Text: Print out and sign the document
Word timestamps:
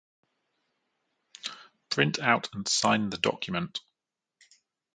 Print 1.91 2.17
out 2.17 2.49
and 2.55 2.67
sign 2.67 3.11
the 3.11 3.19
document 3.19 3.81